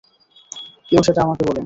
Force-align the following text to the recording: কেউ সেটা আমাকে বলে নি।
কেউ 0.91 1.01
সেটা 1.03 1.21
আমাকে 1.21 1.43
বলে 1.43 1.55
নি। 1.55 1.59